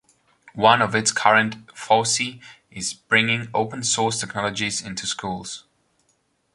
[0.55, 5.65] One of its current foci is bringing Open Source technologies into schools.